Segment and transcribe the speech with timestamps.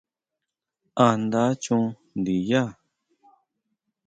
[1.05, 1.85] ¿A nda chon
[2.19, 2.63] ndinyá?